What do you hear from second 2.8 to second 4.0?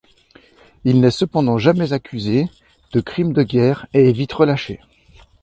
de crimes de guerre